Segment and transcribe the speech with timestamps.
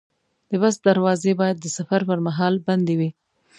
[0.49, 3.09] د بس دروازې باید د سفر پر مهال بندې وي.